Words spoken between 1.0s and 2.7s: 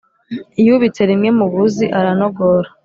rimwe mu buzi aranogora